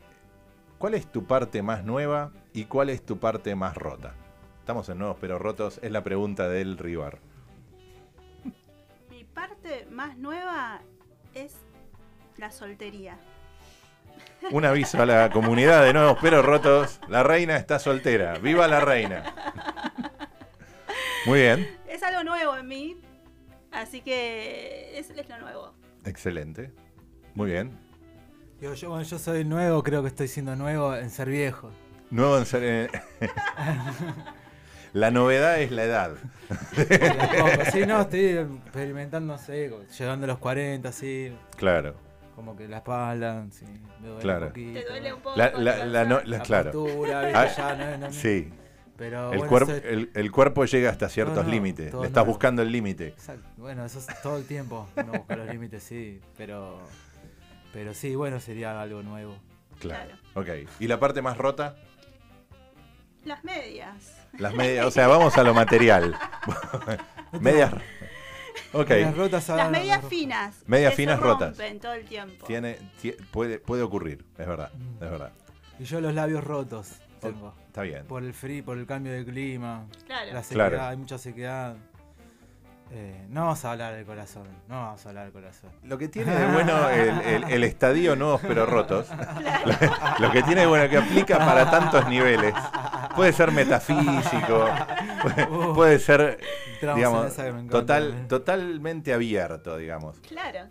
[0.83, 4.15] ¿Cuál es tu parte más nueva y cuál es tu parte más rota?
[4.59, 5.79] Estamos en nuevos pero rotos.
[5.81, 7.19] Es la pregunta del Rivar.
[9.09, 10.81] Mi parte más nueva
[11.33, 11.55] es
[12.35, 13.17] la soltería.
[14.51, 16.99] Un aviso a la comunidad de nuevos pero rotos.
[17.07, 18.33] La reina está soltera.
[18.39, 19.23] ¡Viva la reina!
[21.25, 22.97] Muy bien, Es algo nuevo en mí,
[23.71, 25.75] así que es, es lo nuevo.
[26.03, 26.73] excelente.
[27.35, 27.92] Muy bien.
[28.63, 31.69] Yo, yo, bueno, yo soy nuevo, creo que estoy siendo nuevo en ser viejo.
[32.11, 32.87] Nuevo en ser- eh,
[34.93, 36.11] La novedad es la edad.
[37.73, 38.21] Sí, no, estoy
[38.63, 41.95] experimentando, no sé, como llegando a los 40, sí, Claro.
[42.37, 43.65] como que la espalda, sí,
[43.99, 44.41] me duele Claro.
[44.45, 44.79] un poquito.
[44.79, 45.35] Te duele un poco.
[45.37, 46.71] La, la- la no- la- La claro.
[47.35, 48.13] Ah, ya, no, no, no.
[48.13, 48.49] Sí.
[48.95, 51.93] Pero El, bueno, es- el, el cuerpo llega hasta ciertos No, no, límites.
[51.93, 53.07] Le estás buscando el límite.
[53.07, 53.43] Exacto.
[53.57, 54.87] Bueno, eso es todo el tiempo.
[54.95, 56.21] No buscar los límites, sí.
[56.37, 56.79] Pero,
[57.73, 59.35] pero sí, bueno, sería algo nuevo.
[59.79, 60.15] Claro.
[60.35, 60.47] Ok.
[60.79, 61.75] ¿Y la parte más rota?
[63.25, 64.15] Las medias.
[64.37, 64.85] Las medias.
[64.85, 66.15] O sea, vamos a lo material.
[67.39, 67.73] medias.
[68.73, 68.89] Ok.
[68.89, 70.63] Las rotas Las medias finas.
[70.67, 71.57] Medias que finas se rotas.
[71.81, 72.45] todo el tiempo.
[72.45, 74.25] Tiene, tie- puede, puede ocurrir.
[74.37, 74.71] Es verdad.
[74.73, 75.03] Mm.
[75.03, 75.31] Es verdad.
[75.79, 77.53] Y yo los labios rotos tengo.
[77.67, 78.05] Está bien.
[78.05, 79.85] Por el frío, por el cambio de clima.
[80.05, 80.31] Claro.
[80.33, 80.83] La sequedad, Claro.
[80.83, 81.75] hay mucha sequedad.
[82.95, 84.43] Eh, no vamos a hablar del corazón.
[84.67, 85.71] No vamos a hablar del corazón.
[85.83, 89.07] Lo que tiene de bueno el, el- el estadio Nuevos pero Rotos,
[90.19, 92.53] lo, lo que tiene de bueno que aplica para tantos niveles.
[93.15, 94.67] Puede ser metafísico,
[95.21, 96.39] puede, puede ser,
[96.81, 97.35] digamos,
[97.69, 100.19] total, totalmente abierto, digamos.
[100.19, 100.67] Claro.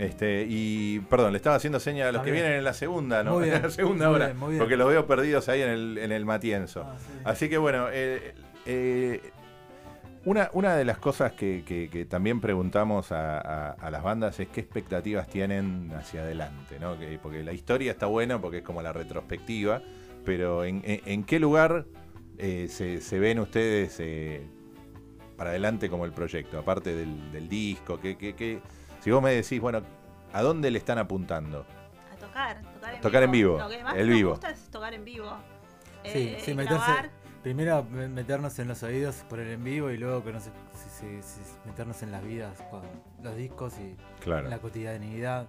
[0.00, 3.34] Este, y perdón, le estaba haciendo señas a los que vienen en la segunda, ¿no?
[3.34, 4.58] Muy bien, En la segunda muy hora, bien, muy bien.
[4.60, 6.84] porque los veo perdidos ahí en el, en el Matienzo.
[6.86, 7.12] Ah, sí.
[7.24, 8.34] Así que bueno, eh,
[8.66, 9.20] eh,
[10.24, 14.38] una, una de las cosas que, que- que también preguntamos a, a- a las bandas
[14.40, 16.98] es qué expectativas tienen hacia adelante, ¿no?
[16.98, 19.82] Que- porque la historia está buena porque es como la retrospectiva,
[20.24, 21.86] pero ¿en, en- en qué lugar
[22.38, 24.00] eh, se, se ven ustedes
[25.36, 26.58] para adelante como el proyecto?
[26.58, 28.60] Aparte del, del disco, que, que- que-
[29.00, 29.82] si vos me decís, bueno,
[30.32, 31.66] ¿a dónde le están apuntando?
[32.12, 32.60] A tocar.
[32.62, 34.30] Tocar en Tocar en vivo, Lo que más el nos vivo.
[34.30, 35.30] gusta es tocar en vivo.
[36.04, 36.88] Sí, Eh, sí, grabar.
[37.04, 37.10] meterse.
[37.42, 40.50] Primero me- meternos en los oídos por el en vivo y luego que no sé,
[40.74, 42.82] si- si- si- meternos en las vidas con
[43.22, 44.48] los discos y Claro.
[44.48, 45.46] la cotidianidad.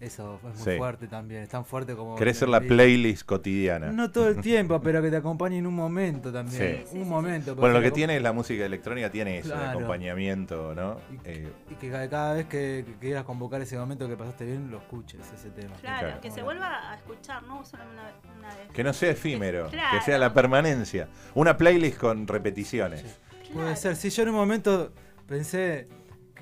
[0.00, 0.78] Eso es muy Sí.
[0.78, 1.42] fuerte también.
[1.42, 2.14] Es tan fuerte como.
[2.14, 3.90] ¿Querés ser la playlist cotidiana?
[3.90, 6.84] No todo el tiempo, pero que te acompañe en un momento también.
[6.88, 6.96] Sí.
[6.98, 7.56] Un momento.
[7.56, 9.70] Bueno, lo que tiene la música electrónica tiene eso, de Claro.
[9.70, 10.98] acompañamiento, ¿no?
[11.10, 14.44] Y, Eh, y que cada, cada vez que, que quieras convocar ese momento que pasaste
[14.44, 15.74] bien, lo escuches, ese tema.
[15.80, 16.20] Claro, Claro.
[16.20, 18.68] que se vuelva a escuchar, no solo una, una vez.
[18.72, 19.98] que no sea efímero, Claro.
[19.98, 21.08] que sea la permanencia.
[21.34, 23.00] Una playlist con repeticiones.
[23.02, 23.52] Sí.
[23.52, 23.96] Puede ser.
[23.96, 24.92] Si yo en un momento
[25.26, 25.88] pensé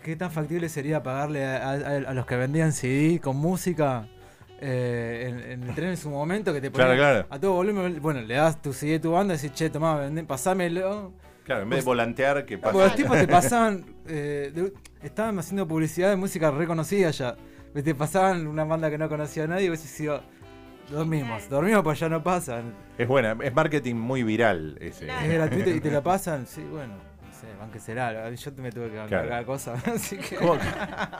[0.06, 1.74] qué tan factible sería pagarle a, a-
[2.10, 4.06] a los que vendían CD con música
[4.60, 7.26] eh, en, en el tren en su momento que te Claro, ponían claro.
[7.28, 8.00] a todo volumen.
[8.00, 11.12] Bueno, le das tu CD a tu banda y decís, che, tomá, vendé, pasámelo.
[11.44, 12.86] Claro, en vez de volantear, que Porque pasa.
[12.86, 17.36] los tipos te pasaban, eh, de- estaban haciendo publicidad de música reconocida ya.
[17.74, 20.20] Te pasaban una banda que no conocía a nadie y decís, "Oh,
[20.90, 21.56] dormimos, Claro.
[21.56, 22.72] dormimos pues ya no pasan.
[22.96, 25.04] Es buena, es marketing muy viral ese.
[25.06, 25.26] Claro.
[25.26, 26.94] Es gratuito y te la pasan, sí, bueno,
[27.56, 28.30] banque será.
[28.30, 29.28] Yo me tuve que bancar Claro.
[29.28, 30.36] cada cosa, así que...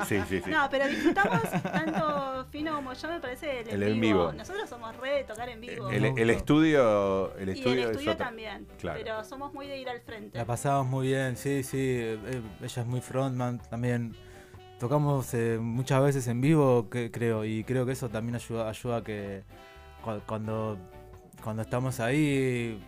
[0.07, 0.51] Sí, sí, sí.
[0.51, 4.19] No, pero disfrutamos tanto Fino como yo, me parece el, El en en vivo.
[4.21, 4.33] vivo.
[4.33, 5.91] Nosotros somos re de tocar en vivo.
[5.91, 8.67] El, estudio, el y el estudio, es también.
[8.79, 8.99] Claro.
[9.03, 10.37] Pero somos muy de ir al frente.
[10.39, 11.77] La pasamos muy bien, sí, sí.
[11.79, 14.15] eh, eh, ella es muy frontman también.
[14.79, 18.99] Tocamos eh, muchas veces en vivo, que, creo, y creo que eso también ayuda, ayuda
[18.99, 19.43] a que
[20.05, 20.77] cua- cuando,
[21.43, 22.79] cuando estamos ahí,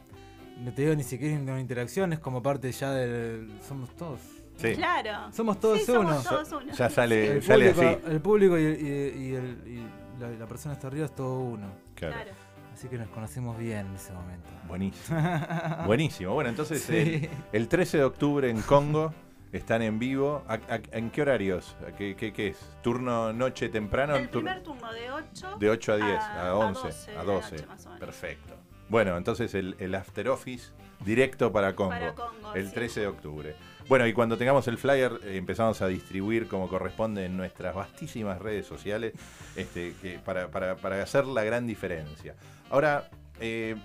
[0.65, 3.51] no te digo ni siquiera una interacción, es como parte ya del...
[3.67, 4.21] Somos todos.
[4.57, 4.75] Sí.
[4.75, 5.33] Claro.
[5.33, 6.23] Somos todos Sí, somos uno.
[6.29, 6.73] todos uno.
[6.75, 8.13] Ya sale, El sale público, así.
[8.13, 11.69] el público y, y- y el- y la, la persona está arriba es todo uno.
[11.95, 12.15] Claro.
[12.15, 12.31] Claro.
[12.75, 14.49] Así que nos conocimos bien en ese momento.
[14.67, 15.19] Buenísimo.
[15.87, 16.35] Buenísimo.
[16.35, 16.97] Bueno, entonces Sí.
[16.97, 19.13] el, el 13 de octubre en Congo,
[19.53, 20.43] Están en vivo.
[20.47, 21.75] ¿A- a- ¿En qué horarios?
[21.87, 22.59] ¿A ¿Qué, qué, qué es?
[22.83, 24.15] ¿Turno noche temprano?
[24.17, 27.13] El Tur- primer turno de 8 de 8 a 10, a, a 11, 12 a
[27.13, 27.51] de la 12.
[27.55, 28.01] noche, más o menos.
[28.01, 28.55] Perfecto.
[28.89, 30.71] Bueno, entonces el, el After Office
[31.05, 31.91] directo para Congo.
[31.91, 32.75] Para Congo, el sí.
[32.75, 33.55] 13 de octubre.
[33.89, 38.39] Bueno, y cuando tengamos el flyer eh, empezamos a distribuir como corresponde en nuestras vastísimas
[38.41, 39.15] redes sociales
[39.57, 42.35] este, que para, para- para hacer la gran diferencia.
[42.71, 43.09] Ahora,
[43.41, 43.77] eh,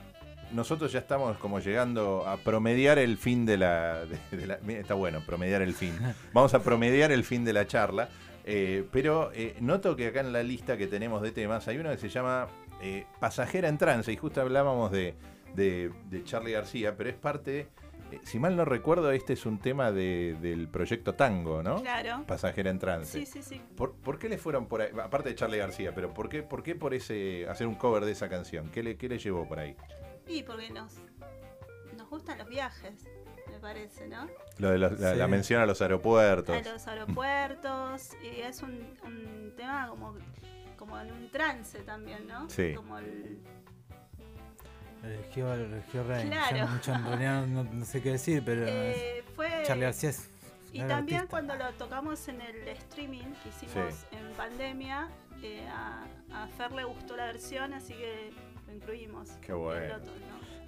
[0.52, 4.80] nosotros ya estamos como llegando a promediar el fin de la, de- de la- mira,
[4.82, 5.98] Está bueno, promediar el fin.
[6.34, 8.10] Vamos a promediar el fin de la charla.
[8.46, 11.98] eh, pero noto que acá en la lista que tenemos de temas hay uno que
[11.98, 12.48] se llama
[12.82, 15.16] eh, Pasajera en Trance, y justo hablábamos de,
[15.56, 17.68] de, de Charlie García, pero es parte,
[18.12, 21.82] eh, si mal no recuerdo, este es un tema de- del proyecto Tango, ¿no?
[21.82, 22.24] Claro.
[22.28, 23.12] Pasajera en Trance.
[23.20, 23.62] Sí, sí, sí.
[23.76, 24.90] ¿Por, por qué le fueron por ahí?
[25.02, 28.12] Aparte de Charlie García, pero ¿por qué, por qué por ese hacer un cover de
[28.12, 28.70] esa canción?
[28.70, 29.76] ¿Qué le, qué le llevó por ahí?
[30.28, 30.96] Y porque nos,
[31.98, 33.06] nos gustan los viajes,
[33.52, 34.28] me parece, ¿no?
[34.58, 35.18] Lo de los- la, Sí.
[35.20, 36.56] la mención a los aeropuertos.
[36.56, 40.16] A los aeropuertos, y es un, un tema como,
[40.84, 42.50] como en un trance también, ¿no?
[42.50, 42.74] Sí.
[42.76, 43.39] Como el,
[45.04, 46.28] Eligió, eligió Rey.
[46.28, 46.58] Claro.
[46.58, 49.50] Yo, mucho en realidad no, no sé qué decir, pero eh, fue...
[49.65, 50.30] Charlie García es.
[50.72, 51.28] Y también artista.
[51.28, 54.06] cuando lo tocamos en el streaming que hicimos Sí.
[54.15, 55.08] en pandemia,
[55.41, 58.32] eh, a, a Fer le gustó la versión, así que
[58.67, 59.30] lo incluimos.
[59.41, 59.96] Qué El bueno.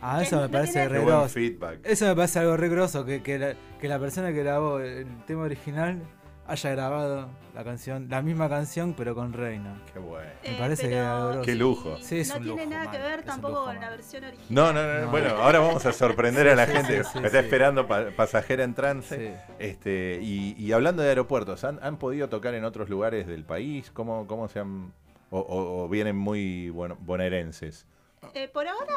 [0.01, 1.29] Ah, eso no me parece re grosso.
[1.29, 1.79] feedback.
[1.83, 5.07] Eso me parece algo re grosso, que, que, la, que la persona que grabó el
[5.25, 6.01] tema original
[6.47, 9.81] haya grabado la canción, la misma canción, pero con Reina.
[9.93, 10.29] Qué bueno.
[10.43, 11.41] Me parece que grosso.
[11.41, 11.97] Qué lujo.
[11.99, 14.23] y Sí, es no un tiene lujo, nada que ver tampoco lujo, con la versión
[14.25, 14.47] original.
[14.49, 15.11] No, no, no, No.
[15.11, 17.45] Bueno, ahora vamos a sorprender a la Sí, gente sí, que sí, está sí.
[17.45, 19.15] esperando pa- pasajera en trance.
[19.37, 19.53] Sí.
[19.59, 23.89] Este, y, y hablando de aeropuertos, ¿han, han podido tocar en otros lugares del país?
[23.91, 24.93] ¿Cómo, cómo se han.?
[25.31, 27.87] O, o- o vienen muy bueno, bonaerenses?
[28.33, 28.93] Eh, por ahora,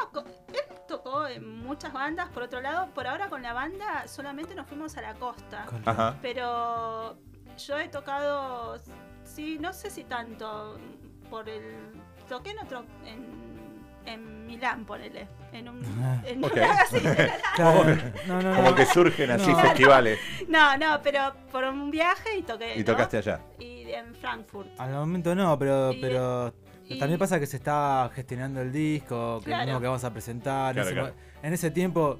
[0.47, 4.67] él tocó en muchas bandas, por otro lado, por ahora con la banda solamente nos
[4.67, 5.65] fuimos a la costa.
[5.85, 6.17] Ajá.
[6.21, 7.17] Pero
[7.59, 8.77] yo he tocado,
[9.23, 10.79] sí, no sé si tanto,
[11.29, 11.63] por el...
[12.27, 12.83] Toqué en otro...
[13.05, 13.49] En,
[14.05, 15.27] en Milán, ponele.
[15.51, 15.83] En un...
[16.01, 16.21] Ah.
[16.25, 16.41] En.
[17.55, 17.83] Claro,
[18.27, 18.75] no, no, Como no.
[18.75, 19.59] que surgen así No.
[19.59, 20.19] festivales.
[20.47, 22.75] No, no, pero por un viaje y toqué.
[22.75, 22.85] Y ¿no?
[22.85, 23.41] tocaste allá.
[23.59, 24.69] Y en Frankfurt.
[24.79, 26.53] Al momento no, pero, Y- pero
[26.85, 29.63] y- también pasa que se está gestionando el disco, que Claro.
[29.67, 30.73] es lo que vamos a presentar.
[30.73, 31.15] Claro, en, ese, claro.
[31.15, 32.19] mo- en ese tiempo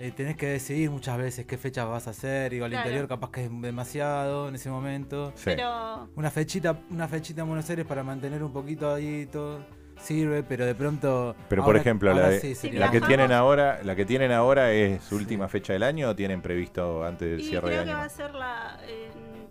[0.00, 2.50] eh, tenés que decidir muchas veces qué fechas vas a hacer.
[2.50, 2.86] Digo, al Claro.
[2.88, 5.32] interior capaz que es demasiado en ese momento.
[5.36, 5.42] Sí.
[5.44, 9.60] Pero Una fechita, una fechita en Buenos Aires para mantener un poquito ahí todo
[10.00, 11.36] sirve, pero de pronto.
[11.50, 14.06] Pero por ejemplo, la, ahora de- sí Sí, sería- la que tienen ahora, la que
[14.06, 15.22] tienen ahora es su Sí.
[15.22, 17.98] última fecha del año o tienen previsto antes del y cierre de creo que año.
[17.98, 18.78] va a ser la.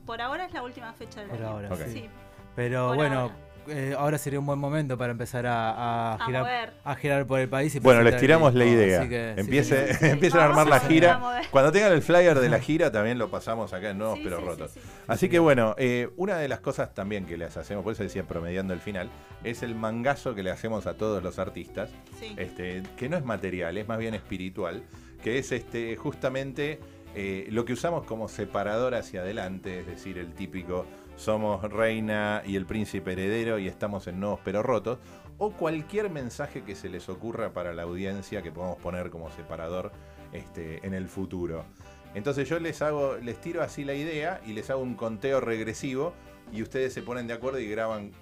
[0.08, 1.47] por ahora es la última fecha del Por año.
[1.50, 1.82] ahora, Ok.
[1.86, 1.91] sí.
[1.93, 2.10] Sí,
[2.56, 3.36] Pero Por bueno, ahora.
[3.72, 6.74] Eh, ahora sería un buen momento para empezar a, a a girar, mover.
[6.84, 7.76] a girar por el país.
[7.76, 9.07] Y Bueno, les tiramos la idea.
[9.07, 11.41] que Empiece, empiecen a armar la gira.
[11.51, 14.39] Cuando tengan el flyer de la gira, también lo pasamos acá en Nuevos Sí, Pero
[14.39, 14.72] sí, Rotos.
[14.72, 14.89] sí, sí.
[15.07, 18.24] Así que bueno, eh, una de las cosas también que les hacemos, por eso decía
[18.24, 19.09] promediando el final,
[19.43, 21.89] es el mangazo que le hacemos a todos los artistas,
[22.20, 22.34] Sí.
[22.38, 24.84] este, que no es material, es más bien espiritual,
[25.24, 26.80] que es este justamente
[27.15, 30.86] eh, lo que usamos como separador hacia adelante, es decir, el típico
[31.20, 34.99] somos reina y el príncipe heredero y estamos en Nuevos Pero Rotos,
[35.38, 39.91] o cualquier mensaje que se les ocurra para la audiencia que podamos poner como separador
[40.32, 41.65] este, en el futuro.
[42.15, 46.13] Entonces yo les hago, les tiro así la idea y les hago un conteo regresivo
[46.53, 48.13] y ustedes se ponen de acuerdo y graban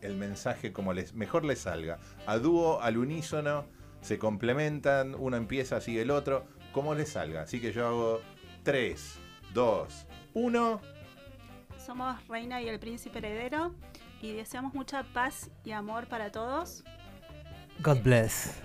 [0.00, 2.00] el mensaje como les mejor les salga.
[2.26, 3.66] A dúo, al unísono,
[4.00, 7.42] se complementan, uno empieza, sigue el otro, como les salga.
[7.42, 8.20] Así que yo hago
[8.64, 9.18] 3,
[9.54, 10.91] 2, 1.
[11.84, 13.74] Somos Reina y el Príncipe Heredero
[14.20, 16.84] y deseamos mucha paz y amor para todos
[17.82, 18.60] God bless.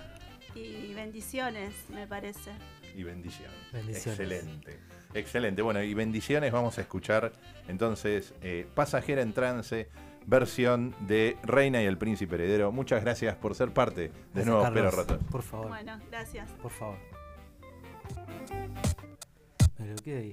[0.54, 2.52] y bendiciones, me parece.
[2.94, 3.54] Y bendiciones.
[3.72, 4.06] Bendiciones.
[4.20, 4.78] Excelente.
[5.14, 5.62] Excelente.
[5.62, 7.32] Bueno, y bendiciones vamos a escuchar
[7.66, 9.88] entonces eh, Pasajera en Trance,
[10.26, 12.70] versión de Reina y el Príncipe Heredero.
[12.72, 14.94] Muchas gracias por ser parte de Gracias, Nuevos Carlos.
[15.06, 15.18] Pero.
[15.30, 16.50] Por favor, Bueno, gracias.
[16.62, 16.98] por favor.
[19.76, 20.32] Pero qué ahí.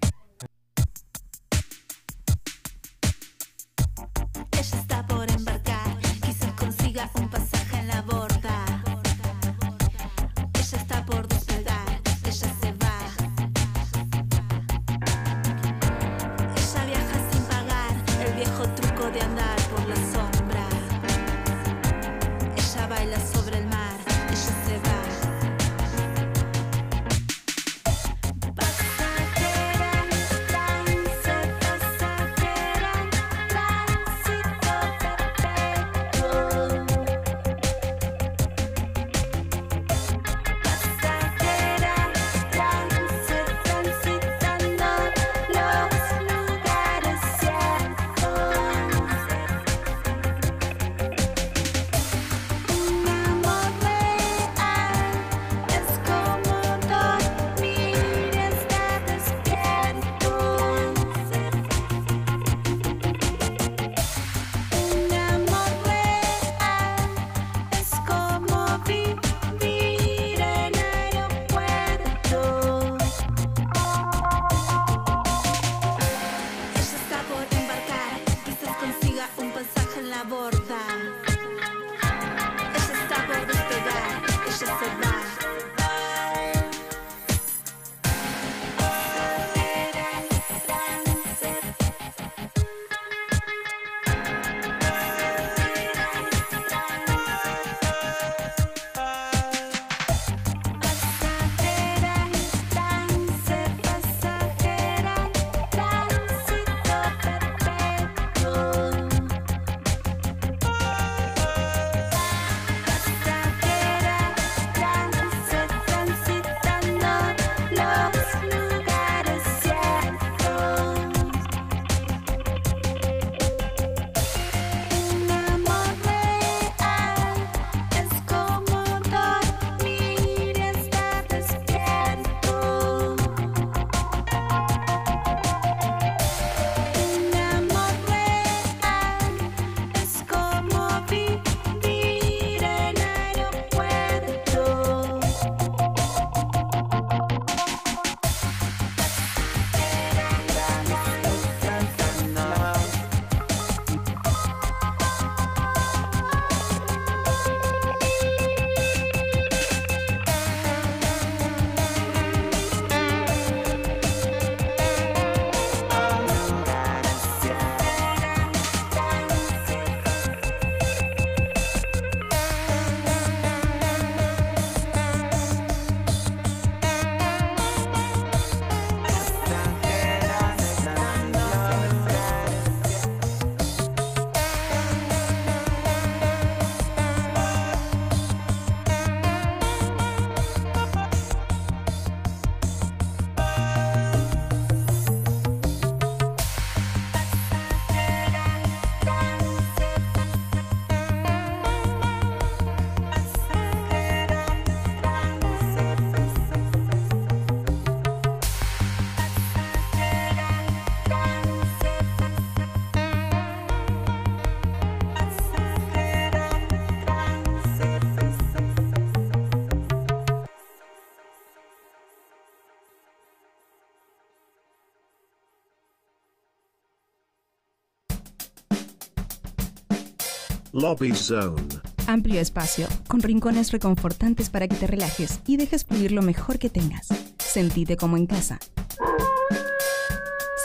[230.76, 231.62] Lobby Zone.
[232.06, 236.70] Amplio espacio, con rincones reconfortantes para que te relajes y dejes fluir lo mejor que
[236.70, 237.08] tengas.
[237.40, 238.60] Sentite como en casa.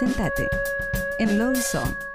[0.00, 0.48] Sentate
[1.20, 2.09] en Lobby Zone.